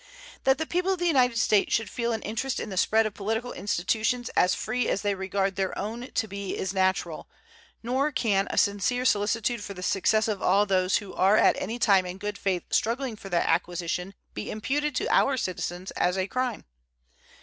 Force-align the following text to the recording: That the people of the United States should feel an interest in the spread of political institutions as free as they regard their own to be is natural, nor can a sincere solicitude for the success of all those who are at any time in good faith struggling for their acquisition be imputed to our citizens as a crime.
That 0.45 0.57
the 0.57 0.65
people 0.65 0.91
of 0.93 0.97
the 0.97 1.05
United 1.05 1.37
States 1.37 1.71
should 1.75 1.87
feel 1.87 2.11
an 2.11 2.23
interest 2.23 2.59
in 2.59 2.69
the 2.69 2.75
spread 2.75 3.05
of 3.05 3.13
political 3.13 3.53
institutions 3.53 4.29
as 4.29 4.55
free 4.55 4.87
as 4.87 5.03
they 5.03 5.13
regard 5.13 5.57
their 5.57 5.77
own 5.77 6.09
to 6.15 6.27
be 6.27 6.57
is 6.57 6.73
natural, 6.73 7.29
nor 7.83 8.11
can 8.11 8.47
a 8.49 8.57
sincere 8.57 9.05
solicitude 9.05 9.63
for 9.63 9.75
the 9.75 9.83
success 9.83 10.27
of 10.27 10.41
all 10.41 10.65
those 10.65 10.95
who 10.95 11.13
are 11.13 11.37
at 11.37 11.55
any 11.61 11.77
time 11.77 12.07
in 12.07 12.17
good 12.17 12.39
faith 12.39 12.63
struggling 12.71 13.15
for 13.15 13.29
their 13.29 13.45
acquisition 13.47 14.15
be 14.33 14.49
imputed 14.49 14.95
to 14.95 15.13
our 15.13 15.37
citizens 15.37 15.91
as 15.91 16.17
a 16.17 16.25
crime. 16.25 16.65